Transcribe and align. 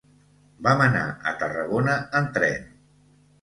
Vam 0.67 0.79
anar 0.85 1.03
a 1.31 1.33
Tarragona 1.43 1.99
en 2.21 2.31
tren. 2.39 2.67